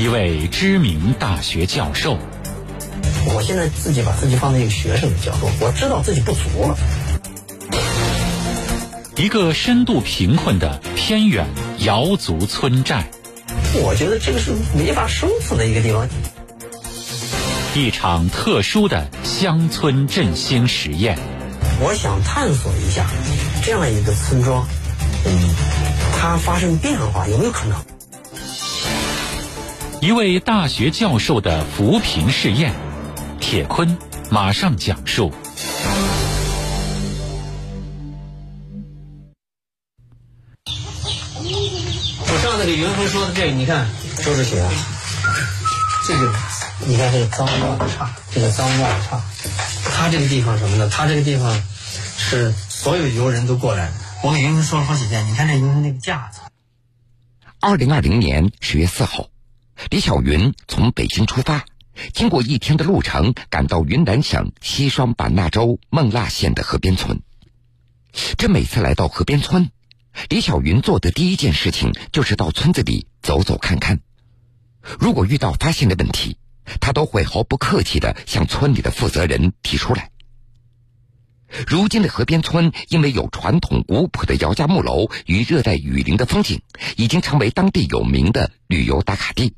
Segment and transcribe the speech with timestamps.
[0.00, 2.16] 一位知名大学教授。
[3.26, 6.78] 我现在自己把自己放在一个学生的角度，我知道自己不足了。
[9.16, 11.46] 一个深度贫困的偏远
[11.80, 13.10] 瑶族村寨，
[13.74, 16.08] 我觉得这个是没法生存的一个地方。
[17.74, 21.18] 一场特殊的乡村振兴实验。
[21.78, 23.06] 我想探索一下
[23.62, 24.66] 这样一个村庄，
[25.26, 25.54] 嗯，
[26.18, 27.76] 它发生变化有没有可能？
[30.00, 32.72] 一位大学教授的扶贫试验，
[33.38, 33.98] 铁坤
[34.30, 35.30] 马上讲述。
[40.64, 43.86] 我上次给云峰说的这个，你看
[44.24, 44.66] 周志学，
[46.08, 46.34] 这个
[46.86, 49.20] 你看这个脏乱差，这个脏乱差，
[49.84, 50.88] 他这个地方什么呢？
[50.88, 51.62] 他这个地方
[52.16, 53.92] 是所有游人都过来。
[54.22, 56.40] 我给云峰说了好几遍，你看这云峰那个架子。
[57.60, 59.26] 二零二零年十月四号。
[59.88, 61.64] 李小云从北京出发，
[62.12, 67.22] 经过一天的路程，赶到云南省西双版纳州勐腊县的河边村。
[68.36, 69.70] 这每次来到河边村，
[70.28, 74.00] 李小云做的第一件事情就是到村子里走走看看。
[74.98, 76.36] 如果遇到发现的问题，
[76.80, 80.10] 他都会毫不客气的向村里的负责人提出来。
[81.66, 86.62] 如今的河边村，因为有传统古朴的姚家木楼与热带雨林的风景，
[86.96, 89.54] 已经成为当地有名的旅游打卡地。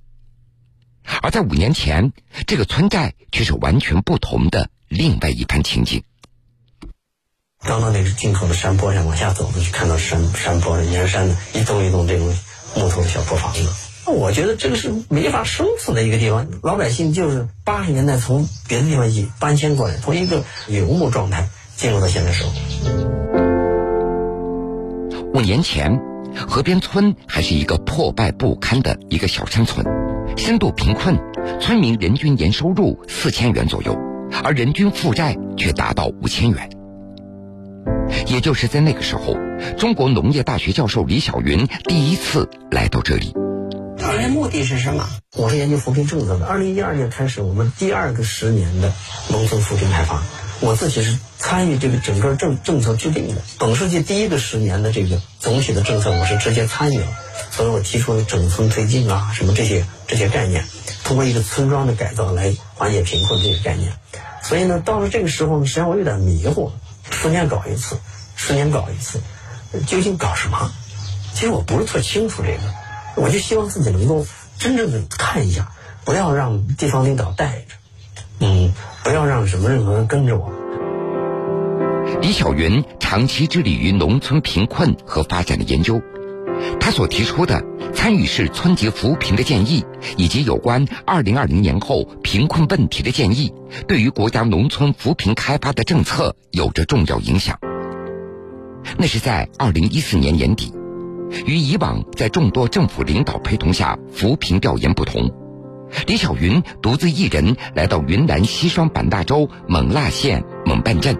[1.20, 2.12] 而在五年前，
[2.46, 6.02] 这个村寨却是完全不同的另外一番情景。
[7.64, 12.36] 刚到那个进口的山坡上往下走，就看到山山坡上沿山的一栋一栋这种
[12.74, 13.68] 木头的小破房子。
[14.04, 16.48] 我觉得这个是没法生存的一个地方。
[16.62, 22.54] 老百姓就是八十年代从别的地方一搬迁过来，从一个游牧状态进入到现在生活。
[25.34, 26.00] 五年前，
[26.48, 29.86] 河边村还是一个破败不堪的一个小山村。
[30.36, 31.18] 深度贫困，
[31.60, 33.96] 村民人均年收入四千元左右，
[34.42, 36.70] 而人均负债却达到五千元。
[38.26, 39.36] 也就是在那个时候，
[39.78, 43.34] 中国农业大学教授李小云第一次来到这里。
[43.98, 45.08] 你的目的是什么？
[45.36, 46.46] 我是研究扶贫政策的。
[46.46, 48.92] 二零一二年开始，我们第二个十年的
[49.30, 50.22] 农村扶贫开发，
[50.60, 53.40] 我自己是参与这个整个政政策制定的。
[53.58, 57.06] 本世纪第一个十年的这个总体的政策，我是直接参与了。
[57.52, 60.64] 所以我提出了整村推进啊，什么这些这些概念，
[61.04, 63.92] 通过一个村庄的改造来缓解贫困这个概念。
[64.42, 66.72] 所以呢，到了这个时候呢，实际上我有点迷糊，
[67.10, 67.98] 十年搞一次，
[68.36, 69.20] 十年搞一次，
[69.86, 70.72] 究竟搞什么？
[71.34, 72.62] 其实我不是特清楚这个，
[73.16, 74.26] 我就希望自己能够
[74.58, 75.70] 真正的看一下，
[76.04, 77.74] 不要让地方领导带着，
[78.40, 78.72] 嗯，
[79.04, 80.50] 不要让什么任何人跟着我。
[82.22, 86.00] 李小云长期致力于农村贫困和发展的研究。
[86.80, 87.62] 他所提出的
[87.94, 89.84] 参与式村级扶贫的建议，
[90.16, 93.52] 以及有关二零二零年后贫困问题的建议，
[93.86, 97.58] 对于国家农村扶贫开发的政策有着重要影响。
[98.98, 100.72] 那是在二零一四年年底，
[101.46, 105.30] 与以往在众多政府领导陪同下扶贫调研不同，
[106.06, 111.16] 李小云独自一人来到云南西双版纳州勐腊县勐半镇，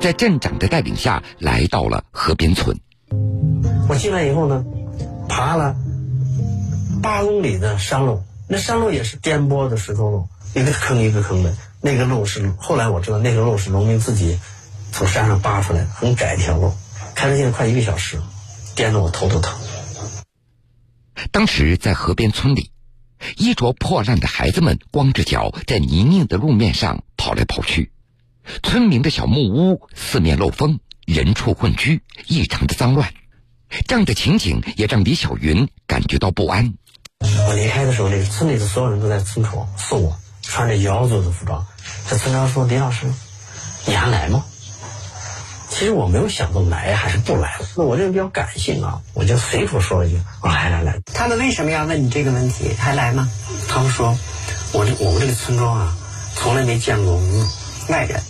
[0.00, 2.76] 在镇长的带领下来到了河边村。
[3.88, 4.64] 我进来以后呢，
[5.28, 5.76] 爬了
[7.02, 11.54] 八公里的山路，那山路也是颠簸的石头路，一个坑一个坑的。
[11.80, 14.38] 那个路是后来我知道，那个路是农民自己
[14.90, 16.72] 从山上扒出来的，很窄一条路，
[17.14, 18.20] 开了现在快一个小时，
[18.74, 19.56] 颠得我头都疼。
[21.30, 22.72] 当时在河边村里，
[23.36, 27.92] 衣着破烂的孩子们光着脚在泥泞的路面上跑来跑去，
[28.62, 33.12] 村民的小木屋四面漏风，人畜混居，异常的脏乱。
[33.86, 36.74] 这样的情景也让李小云感觉到不安。
[37.20, 41.66] 我离开的时候，那个村里的所有人都在村口送我，穿着瑶族的服装。
[42.08, 43.06] 这村长说：“李老师，
[43.86, 44.44] 你还来吗？”
[45.70, 47.60] 其实我没有想到来还是不来。
[47.76, 52.74] 那我这人比较感性啊，我就随口说了一句：“我来来来。”他们为什么要问你这个问题？
[52.78, 53.30] 还来吗？
[53.68, 54.16] 他们说
[54.72, 55.96] ：“我这我们这个村庄啊，
[56.34, 57.20] 从来没见过
[57.88, 58.20] 外人。”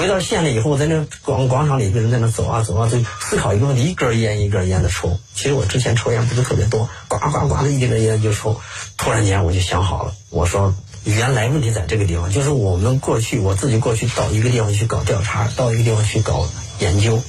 [0.00, 5.20] 回到县里以后，在那广广场里，一个人在那走啊走啊，就思考一个问题：一根烟一根烟的抽。
[5.34, 8.58] 其实我之前抽烟不是特别多，呱呱呱的一根烟就抽。
[8.96, 10.74] 突然间我就想好了，我说
[11.04, 16.48] 原来问题在这个地方，就是我们过去我自己过去到一个地方去搞调查，到一个地方去搞
[16.78, 17.22] 研究，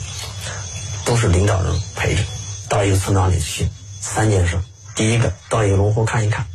[1.04, 2.24] 都是领导人陪着，
[2.70, 3.68] 到一个村庄里去。
[4.00, 4.58] 三件事：
[4.96, 6.46] 第一个到一个农户看一看；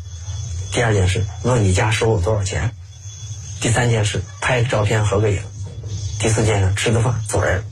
[0.72, 2.70] 第二件事问你家收入多少钱；
[3.60, 5.42] 第三件事拍个照片合个影。
[6.18, 7.64] 第四件事吃个饭走人，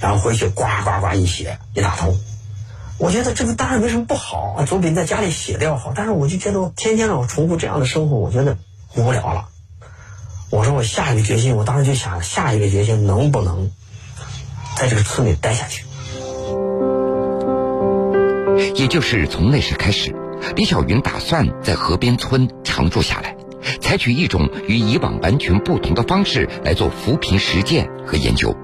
[0.00, 2.18] 然后回去呱呱呱一写一大通。
[2.98, 5.92] 我觉得这个当然没什么不好啊，总比在家里写的要好。
[5.94, 8.56] 但是我就觉得我天天让我重复这样的生活，我觉得
[8.94, 9.48] 无聊了。
[10.50, 13.70] 我说我下一个决心，我当时就想下一个决心能不能
[14.76, 15.84] 在这个村里待下去。
[18.76, 20.14] 也就是从那时开始，
[20.54, 23.34] 李小云打算在河边村常住下来，
[23.92, 28.56] 采取一种与以往完全不同的方式来做扶贫实践和研究。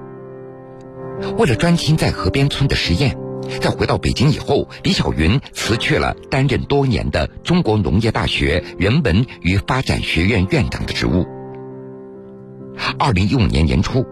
[1.37, 3.15] 为了专心在河边村的实验，
[3.61, 11.27] 在回到北京以后，李小云辞去了担任多年的中国农业大学人文与发展学院院长的职务。
[12.97, 14.03] 二零一五年年初，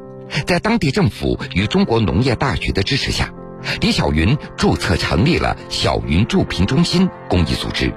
[0.46, 3.34] 在当地政府与中国农业大学的支持下。
[3.82, 7.92] 李小云注册成立了小云助贫中心公益组织，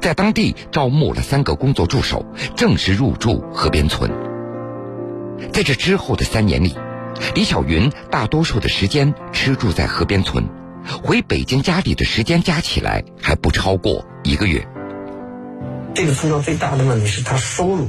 [0.00, 2.24] 在当地招募了三个工作助手，
[2.56, 4.10] 正式入驻河边村。
[5.52, 6.76] 在这之后的三年里，
[7.34, 10.48] 李小云大多数的时间吃住在河边村，
[11.02, 14.66] 回北京家里的时间加起来还不超过一个月。
[15.94, 17.88] 这个村庄最大的问题是他收入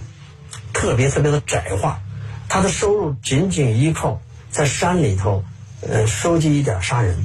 [0.74, 2.00] 特别特别的窄化，
[2.48, 5.44] 他的收入仅仅依靠在山里头。
[5.80, 7.16] 呃，收集一点沙人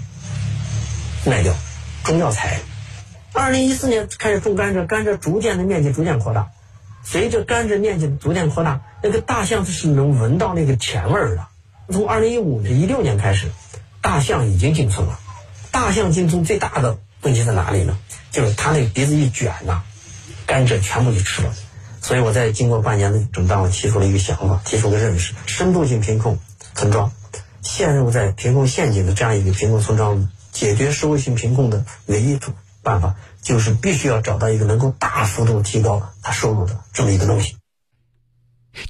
[1.25, 1.55] 卖掉，
[2.05, 2.61] 中药材。
[3.35, 6.51] 二零一四年开始种甘蔗，甘蔗逐渐的面积逐渐扩大。
[7.03, 11.47] 随着甘蔗面积逐渐扩大，那个大象是能闻到那个甜味儿的。
[11.91, 13.51] 从二零一五年、一六年开始，
[14.03, 15.19] 大象已经进村了。
[15.71, 17.99] 大象进村最大的问题在哪里呢？
[18.31, 19.83] 就是它那鼻子一卷呐，
[20.47, 21.55] 甘蔗全部就吃了。
[22.03, 26.39] 所以我在经过半年的整顿，我提出了一个想法，提出个认识：深度性贫困
[26.75, 27.11] 村庄。
[27.63, 32.37] 陷入在贫困陷阱的这样一个贫困村庄，解决社会性贫困的唯一
[32.83, 37.57] 办法，就是必须要找到一个能够大幅度提高他收入的这么一个东西。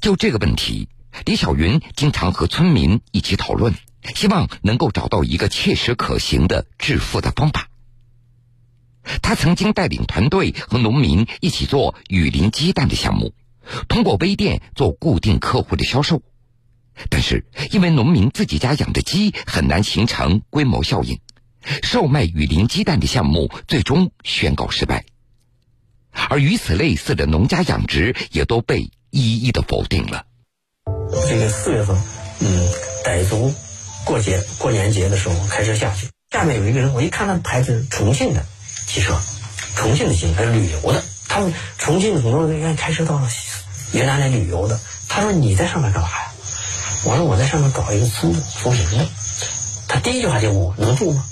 [0.01, 0.89] 就这个问题，
[1.25, 3.73] 李小云经常和村民一起讨论，
[4.15, 7.69] 希望能够找到一个切实可行的致富的方法。
[9.21, 13.33] 他曾经带领团队和农民一起做雨林鸡蛋的项目，
[13.89, 16.21] 通过微店做固定客户的销售。
[17.09, 21.19] 但是，因为农民自己家养的鸡很难形成规模效应，
[21.81, 25.05] 售卖雨林鸡蛋的项目最终宣告失败。
[26.29, 30.25] 而与此类似的农家养殖也都被一一的否定了。
[31.27, 31.97] 这个四月份，
[32.39, 32.69] 嗯，
[33.03, 33.53] 傣族
[34.05, 38.45] 过节过年节的时候开车下去，下面有一个人，我一看他牌子，重庆的
[38.85, 39.19] 汽车，
[39.75, 41.03] 重庆的汽车，还是旅游的。
[41.27, 43.19] 他们重庆很多人愿意开车到
[43.93, 44.79] 云南来旅游的。
[45.09, 46.31] 他说：“你在上面干嘛呀？”
[47.05, 49.07] 我说我在上面搞一个村子扶贫的，
[49.87, 51.25] 他第一句话就问我能住吗？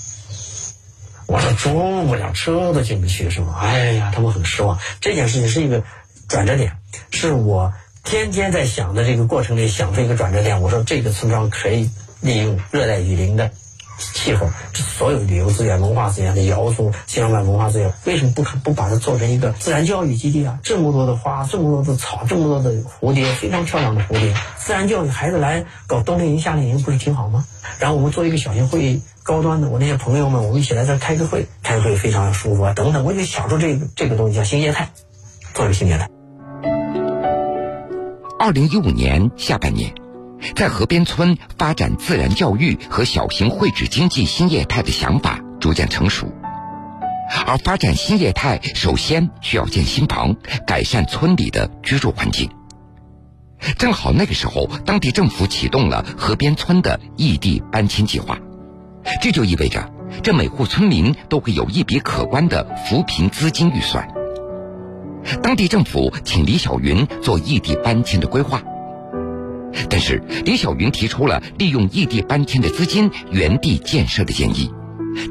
[1.32, 1.72] 我说住
[2.06, 3.54] 不了，车都进不去，是吗？
[3.58, 4.78] 哎呀，他们很失望。
[5.00, 5.82] 这件事情是一个
[6.28, 6.76] 转折点，
[7.10, 7.72] 是我
[8.04, 10.60] 天天在想的这个过程里想出一个转折点。
[10.60, 11.88] 我说这个村庄可以
[12.20, 13.50] 利用热带雨林的。
[14.14, 20.58] 气候，这所有旅游资源、文化资源的瑶族西双版文化资源，为什么不可不把它做成一个自然教育基地啊？
[20.62, 27.44] 这么多的花，这么多的草，这么多的蝴蝶，非常漂亮的蝴蝶，自然教育，孩子来搞冬令营、夏令营，不是挺好吗？
[27.78, 34.90] 然后我们做一个小型会议，高端的，我那些朋友们，我们一起来这开个会，开会非常舒服啊，等等，我就想出这个这个东西叫新业态，
[35.54, 36.08] 做一个新业态。
[38.38, 40.01] 二零一五年下半年。
[40.54, 46.32] 在河边村发展自然教育和小型绘制经济新业态的想法逐渐成熟，
[47.46, 50.36] 而发展新业态首先需要建新房，
[50.66, 52.50] 改善村里的居住环境。
[53.78, 58.38] 正好那个时候，当地政府启动了河边村的异地搬迁计划，
[59.20, 59.88] 这就意味着
[60.22, 64.08] 这每户村民都会有一笔可观的扶贫资金预算。
[65.40, 68.60] 当地政府请李小云做异地搬迁的规划。
[69.92, 74.72] 但是李小云提出了利用异地搬迁的资金原地建设的建议，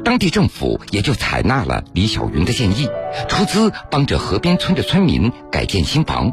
[0.05, 2.87] 当地政府也就采纳了李小云的建议，
[3.27, 6.31] 出资帮着河边村的村民改建新房。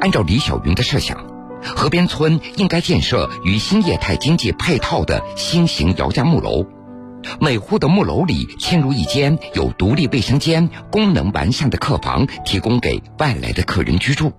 [0.00, 1.26] 按照李小云的设想，
[1.62, 6.64] 河边村应该建设与新业态经济配套的新型姚家木楼，
[7.38, 14.32] 每户的木楼里嵌入一间有独立卫生间、功能完善的客房，提供给外来的客人居住。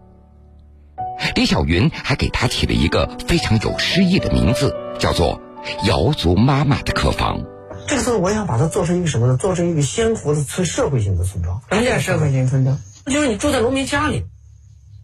[1.36, 5.42] 李小云还给他起了一个非常有诗意的名字，叫做
[5.88, 7.44] “瑶族妈妈的客房”。
[7.88, 9.38] 这个时候，我想把它做成一个什么呢？
[9.38, 11.62] 做成一个鲜活的村社会性的村庄。
[11.70, 12.80] 什么叫社会性村庄？
[13.06, 14.26] 就是你住在农民家里，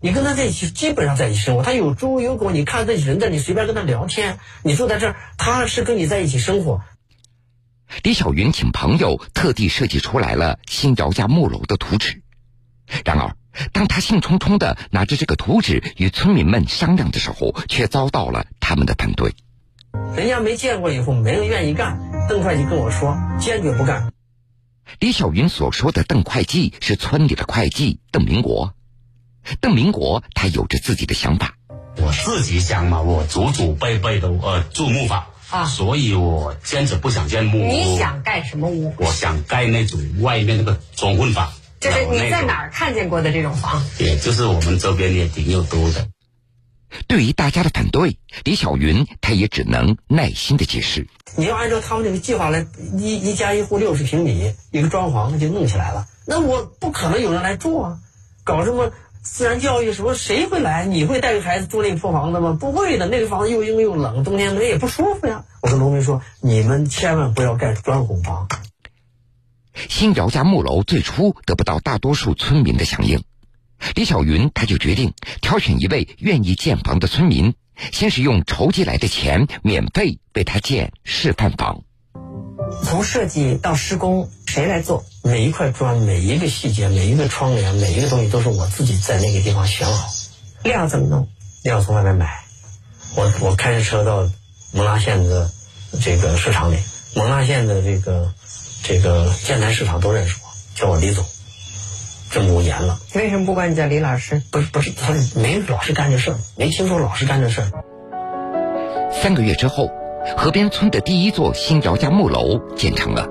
[0.01, 1.63] 你跟他在一起，基本上在一起生活。
[1.63, 4.39] 他有猪有狗，你看这人在，你随便跟他聊天。
[4.63, 6.81] 你住在这儿，他是跟你在一起生活。
[8.03, 12.23] 李小云请朋友特地设计出来了新姚家木楼的图纸，
[13.05, 13.35] 然而。
[13.73, 19.33] 当他兴冲冲的拿着这个图纸与村民们商量的时候，却遭到了他们的反对。
[20.15, 21.99] 人家没见过以后，没人愿意干。
[22.29, 24.13] 邓会计跟我说，坚决不干。
[24.99, 28.73] 李小云所说的邓会计是村里的会计邓明国。
[29.59, 31.55] 邓明国他有着自己的想法。
[31.97, 37.71] 我自己想嘛，我祖祖辈辈都呃住木房啊，所以我坚持不想建木屋。
[37.71, 38.93] 你想盖什么屋？
[38.97, 41.51] 我想盖那种外面那个装混房。
[41.81, 43.83] 就是你在哪儿看见过的这种房？
[43.97, 46.07] 也就是我们周边也挺有多的。
[47.07, 51.07] 对于大家的反对，李小云他也只能耐心的解释。
[51.35, 52.65] 你要按照他们那个计划来，
[52.97, 56.05] 一一家一户六十平米，一个装潢那就弄起来了。
[56.27, 57.97] 那我不可能有人来住啊！
[58.43, 58.91] 搞什么
[59.23, 60.85] 自然教育什么，谁会来？
[60.85, 62.57] 你会带着孩子住那个破房子吗？
[62.59, 65.45] 不会的，那个房子又阴又冷，冬天那也不舒服呀。
[65.61, 68.47] 我跟农民说，你们千万不要盖砖红房。
[69.73, 73.23] 新姚家木楼最初得不到大多数村民的响应。
[73.95, 77.55] 李小云他就决定挑选一位愿意建房的村民，
[77.91, 81.83] 先是用筹集来的钱免费为他建示范房。
[82.83, 85.03] 从设计到施工，谁来做？
[85.23, 90.07] 每一块砖、每一个细节、每一个窗帘、每一个东西，都是我自己在那个地方选好。
[90.63, 91.27] 料怎么弄？
[91.63, 92.43] 料从外面买。
[93.15, 94.29] 我我开着车到
[94.73, 95.51] 蒙拉县的
[96.01, 96.77] 这个市场里，
[97.15, 98.31] 蒙拉县的这个
[98.83, 101.23] 这个建材市场都认识我，叫我李总。
[102.31, 104.41] 这么五年了，为什么不管你叫李老师？
[104.51, 107.71] 不是不是，他没老师干这事儿，没听说老师干这事儿。
[109.11, 109.89] 三个月之后，
[110.37, 113.27] 河边村的第一座新姚家木楼建成了。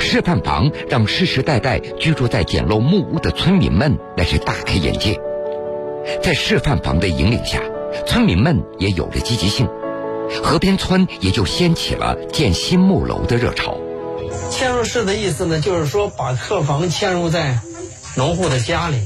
[0.00, 5.18] 示范房让世世代代居住在简陋木屋的村民们那是大开眼界。
[6.22, 7.62] 在示范房的引领下，
[8.04, 9.68] 村民们也有了积极性，
[10.42, 13.78] 河边村也就掀起了建新木楼的热潮。
[14.58, 17.56] 嵌入式的意思呢，就是说把客房嵌入在。
[18.16, 19.00] 农户的家里，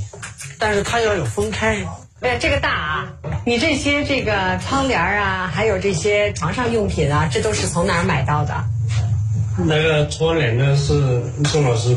[0.59, 1.77] 但是它要有分开。
[2.23, 3.09] 哎，这个大啊！
[3.45, 8.55] 你这些这个窗帘啊，还有这些床上用品啊，这都是从哪儿买到的？
[9.59, 11.95] 那个窗帘呢是宋老师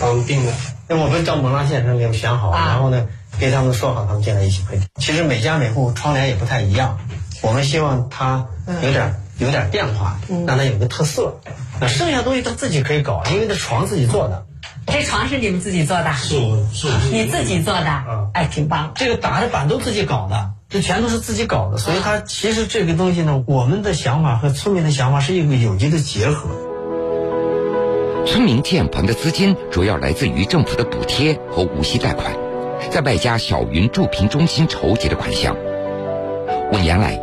[0.00, 0.52] 帮定的。
[0.88, 3.06] 那我们找蒙拉先生给我们选好，然后呢，
[3.38, 4.80] 给他们说好，他们进来一起配。
[4.96, 6.98] 其实每家每户窗帘也不太一样，
[7.40, 8.44] 我们希望它
[8.82, 11.40] 有点有点变化，让它有个特色。
[11.80, 14.46] 那剩下的东西他自己可以搞，因为这床自己做的。
[14.86, 16.12] 这床是你们自己做的？
[16.14, 18.04] 是我是你自己做的？
[18.08, 18.92] 嗯哎，挺棒。
[18.94, 26.48] 这个打的板都自己搞的，这全都是自己搞的，所以它其实这个东西呢，我们的想法和村民的想法是一个有机的结合。
[28.26, 32.32] 村民建棚的资金主要来自于政府的补贴和无息贷款，
[32.90, 35.56] 在外加小云助贫中心筹集的款项。
[36.72, 37.20] 五年来，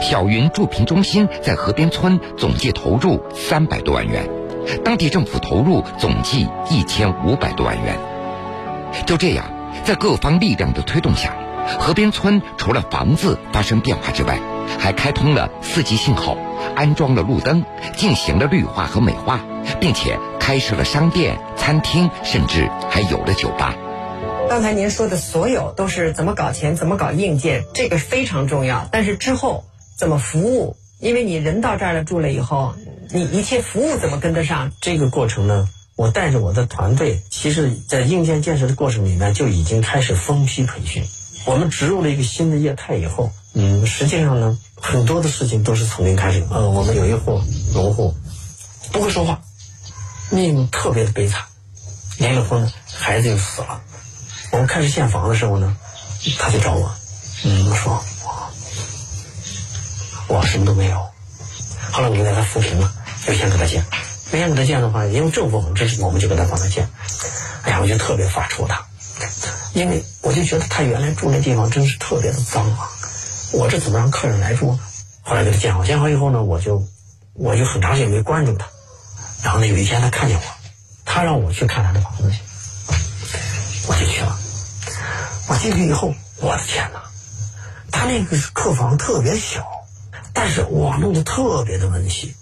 [0.00, 4.28] 小云助贫中心在河边村总计投入三百多万元。
[4.84, 7.98] 当地政府投入总计一千五百多万元。
[9.06, 9.46] 就这样，
[9.84, 11.34] 在各方力量的推动下，
[11.78, 14.38] 河边村除了房子发生变化之外，
[14.78, 16.36] 还开通了四 G 信号，
[16.76, 17.64] 安装了路灯，
[17.96, 19.40] 进行了绿化和美化，
[19.80, 23.74] 并且开设了商店、餐厅，甚至还有了酒吧。
[24.48, 28.88] 刚才您说的所有都是怎么搞钱、怎么搞硬件，这个非常重要。
[28.90, 29.64] 但是之后
[30.00, 30.74] 怎么服务？
[30.98, 32.74] 因为你人到这儿了住了以后。
[33.10, 34.72] 你一切服务怎么跟得上？
[34.80, 35.68] 这个过程呢？
[35.94, 41.04] 我带着我的团队，其实，在硬件建设的过程里面就已经开始分批培训。
[41.44, 46.42] 我们植入了一个新的业态以后，嗯，实际上呢，很多的事情都是从零开始。
[46.50, 47.38] 呃，我们有一户
[47.74, 48.14] 农户
[48.90, 49.38] 不会说话，
[50.30, 51.42] 命特别的悲惨，
[52.16, 53.82] 离了婚，孩子又死了。
[54.50, 55.76] 我们开始建房的时候呢，
[56.38, 56.90] 他就找我，
[57.44, 58.02] 嗯，说
[60.30, 60.96] 我什么都没有。
[61.90, 62.92] 后来我就给他扶贫了，
[63.26, 63.84] 就先给他建。
[64.30, 66.88] 没钱给他建的话，因为政府很支持，我们就给他帮他建。
[67.62, 68.80] 哎呀，我就特别发愁他，
[69.72, 72.88] 因为我就觉得他原来住那地方真是特别的脏啊。
[73.50, 74.78] 我这怎么让客人来住呢？
[75.22, 76.80] 后来给他建好，建好以后呢，我就
[77.34, 78.64] 我就很长时间没关注他。
[79.42, 80.44] 然后呢，有一天他看见我，
[81.04, 82.38] 他让我去看他的房子去，
[83.88, 84.38] 我就去了。
[85.48, 87.02] 我进去以后，我的天哪，
[87.90, 89.66] 他那个客房特别小。
[90.32, 92.34] 但是哇，弄得特别的温馨，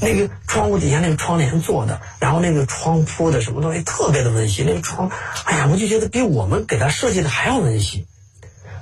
[0.00, 5.10] 那个窗户底下那个窗帘做的，然后那个窗铺的什么东西特别的温馨，那个窗，
[5.44, 8.06] 哎呀，我就觉得比我们给他设计的还要温馨，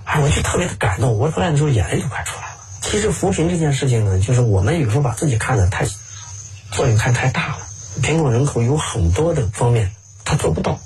[0.04, 2.56] 哎，我就特别的感动，我回来的时候眼泪都快出来了。
[2.80, 5.86] 其实扶贫这件事情呢，就是我们有时候把自己看的太
[6.70, 7.58] 作用看太大了，
[8.02, 9.90] 贫困人口有很多的方面
[10.24, 10.78] 他做不到，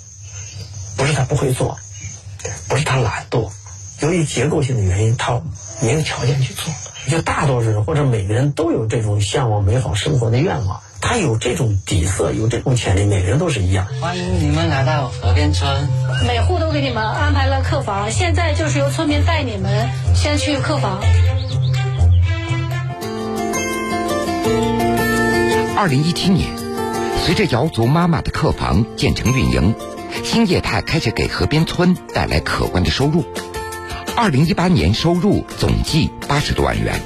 [0.97, 1.79] 不是他不会做，
[2.69, 3.51] 不是他懒惰，
[4.03, 5.41] 由于结构性的原因，他
[5.81, 6.73] 没有条件去做。
[7.09, 13.87] 就大多数人或者每个人都有这种向往美好生活的愿望，他有这种底色，有这种潜力，每个人都是一样。
[14.01, 15.89] 欢迎你们来到河边村，
[16.27, 21.01] 每户都给你们安排了客房，现在就是由村民带你们先去客房。
[25.77, 26.49] 二零一七年，
[27.25, 29.75] 随着瑶族妈妈的客房建成运营，
[30.25, 33.25] 新业态开始给河边村带来可观的收入。
[34.15, 37.01] 二零一八年收入总计八十多万元，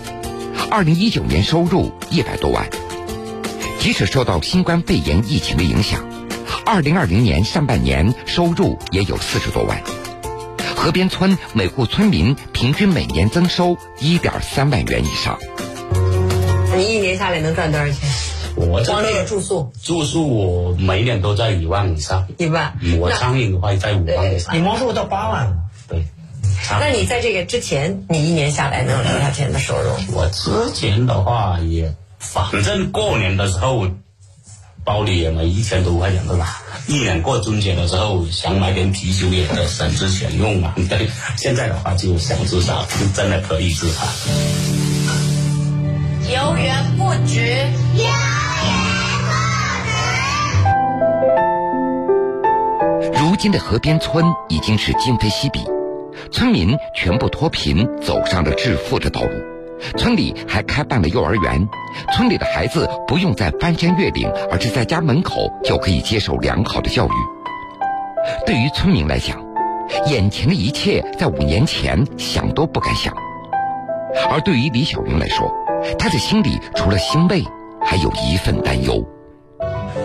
[0.70, 2.68] 二零一九年收入一百多万。
[3.78, 6.04] 即使受到新冠肺炎疫情的影响，
[6.64, 9.80] 二零二零年上半年收入也有四十多万。
[10.74, 15.38] 河边村每户村民平均每年增收一点三万元以上。
[16.76, 17.96] 你一年下来能赚多少钱？
[18.56, 22.74] 我这光这个住宿住宿我每年都在一万以上，一万。
[22.98, 24.56] 我那苍蝇的话在五万以上。
[24.56, 25.58] 你毛收到八万
[26.68, 29.90] 那你在这个之前，你一年下来能有多少钱的收入？
[30.12, 33.86] 我之前的话也，反正过年的时候，
[34.84, 36.62] 包里也没一千多块钱的吧。
[36.88, 40.74] 一年过春节的时候，想买点啤酒也得省吃俭用嘛。
[40.88, 44.02] 对，现在的话就想自杀，真的可以自杀。
[46.28, 48.04] 有缘不止，有
[53.12, 55.60] 如今的河边村已经是今非昔比，
[56.30, 59.30] 村民全部脱贫，走上了致富的道路。
[59.98, 61.68] 村里还开办了幼儿园，
[62.12, 67.10] 村里的孩子不用再翻山越岭，而是在家门口就可以接受良好的教育。
[68.46, 69.44] 对于村民来讲，
[70.06, 73.14] 眼前的一切在五年前想都不敢想。
[74.30, 75.52] 而对于李小云来说，
[75.98, 77.44] 他的心里除了欣慰，
[77.82, 79.06] 还有一份担忧。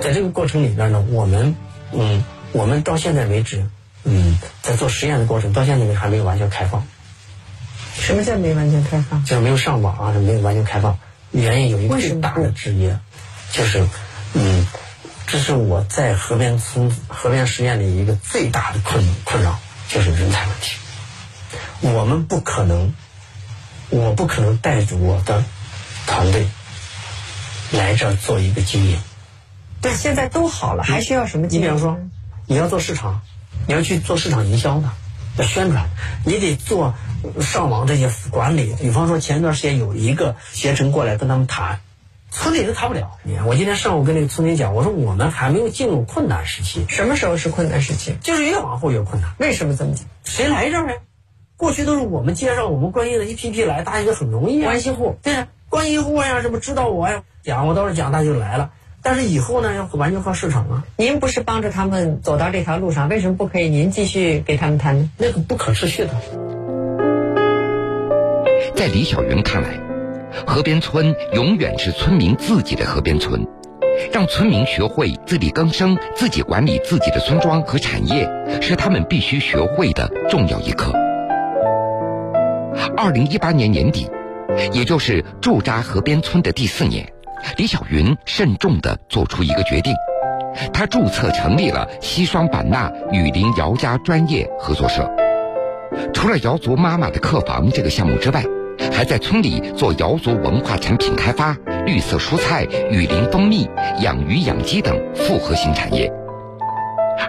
[0.01, 1.55] 在这个过程里边呢，我们，
[1.93, 3.65] 嗯，我们到现在为止，
[4.03, 6.85] 嗯，在做实验的过程，到现在为止还没有完全开放，
[7.93, 9.23] 什么叫没完全开放？
[9.25, 10.97] 就是没有上网啊，没有完全开放。
[11.31, 12.99] 原因有一个最大的制约，
[13.51, 13.87] 就是，
[14.33, 14.67] 嗯，
[15.27, 20.77] 这是我在河边村河边实验里一个最大的困困扰，就是人才问题。
[21.79, 22.93] 我们不可能，
[23.89, 25.43] 我不可能带着我的
[26.05, 26.47] 团队
[27.71, 28.99] 来这儿做一个经营。
[29.81, 31.73] 对，现在都好了，还需要什么你经验？
[31.73, 31.99] 比方说，
[32.45, 33.21] 你要做市场，
[33.67, 34.89] 你要去做市场营销的，
[35.37, 35.89] 要宣传，
[36.25, 36.93] 你得做
[37.39, 38.75] 上网这些管理。
[38.79, 41.79] 比方说，前一段时间有一个携程过来跟他们谈，
[42.31, 43.11] 村里都谈不了。
[43.23, 48.15] 你看，我今天上午跟那个村民讲，我说我们还没有进入困难时期，什么时候是困难时期？
[48.21, 49.31] 就是越往后越困难。
[49.37, 50.05] 为什么这么讲？
[50.23, 50.93] 谁来这儿呢？
[51.55, 54.65] 过去都是我们介绍我们关系的一批批来，大家就很容易啊。
[54.65, 58.71] 关系户对呀，关系户呀，什么知道我呀，讲我到时候讲，他就来了。
[59.03, 60.83] 但是以后呢，要完全靠市场啊。
[60.97, 65.09] 您不是帮着他们走到这条路上，为什么不可以您继续给他们谈呢？
[65.17, 66.09] 那个不可持续的。
[68.75, 69.79] 在李小云看来，
[70.45, 73.47] 河边村永远是村民自己的河边村，
[74.11, 78.29] 让村民学会自力更生、自己管理自己的村庄和产业，
[78.61, 80.93] 是他们必须学会的重要一课。
[82.95, 84.07] 二零一八年年底，
[84.73, 87.11] 也就是驻扎河边村的第四年，
[87.57, 89.93] 李小云慎重地做出一个决定，
[90.73, 95.09] 他注册成立了西双版纳雨林姚家专业合作社。
[96.13, 98.43] 除了瑶族妈妈的客房这个项目之外，
[98.91, 106.11] 还在村里做瑶族文化产品开发、绿色蔬菜、雨林蜂蜜、养鱼养鸡等复合型产业。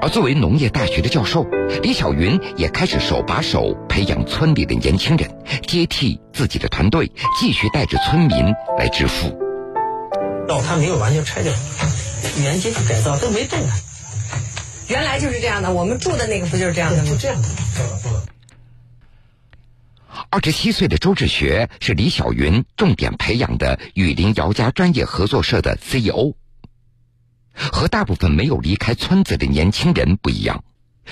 [0.00, 1.44] 而作为农业大学的教授，
[1.82, 5.28] 李小云也开始手把手培养村里的年轻人，
[5.66, 9.36] 接替自己的团队，继续带着村民来致富。
[10.46, 11.52] 到它没有完全拆掉，
[12.42, 13.74] 原街区改造都没动啊，
[14.88, 17.10] 原来就是这样的，我们住的那个不就是这样的吗？
[17.10, 17.48] 就这样的。
[20.28, 26.34] 二十七岁的周志学是李小云重点培养的雨林姚家专业合作社的 CEO。
[27.54, 30.64] 和大部分没有离开村子的年轻人不一样，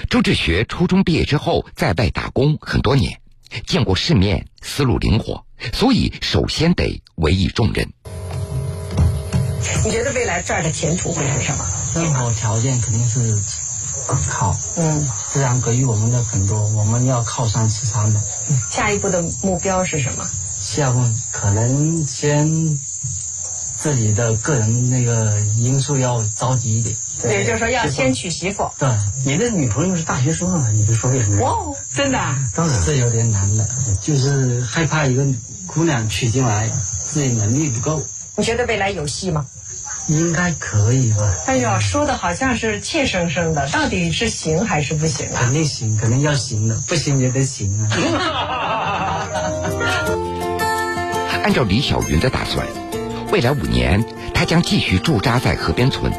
[0.09, 3.21] 周志学初中毕业之后在外打工很多年，
[3.67, 7.93] 见过世面，思路灵活，所以首先得委以重任。
[9.85, 11.65] 你觉得未来这儿的前途会是什么？
[11.93, 13.37] 生活条件肯定是
[14.07, 18.21] 好，嗯，自然给予我们的很多，我们要靠山吃山的。
[18.69, 20.25] 下一步的目标是什么？
[20.59, 22.79] 下一步可能先
[23.77, 26.97] 自己的个人那个因素要着急一点。
[27.25, 28.71] 也就是说要先娶媳妇。
[28.79, 28.89] 对，
[29.25, 31.43] 你的女朋友是大学生啊，你就说为什么？
[31.45, 32.37] 哇，真的啊？
[32.55, 33.69] 当然，这有点难的，
[34.01, 35.27] 就是害怕一个
[35.67, 36.71] 姑娘娶进来，
[37.05, 38.03] 自己能力不够。
[38.37, 39.47] 你觉得未来有戏吗？
[40.09, 41.35] 应该可以吧？
[41.47, 45.39] 哎呀，说的好像是怯生生的，到底是行还是不行啊？
[45.39, 49.29] 肯定行，肯定要行的，不行也得行啊。
[51.45, 52.67] 按照李小云的打算，
[53.31, 56.13] 未来五年他将继续驻扎在河边村，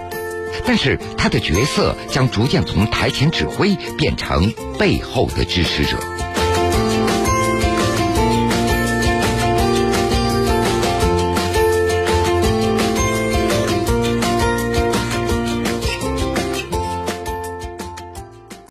[0.66, 5.98] 但是他的角色将逐渐从台前指挥变成背后的支持者。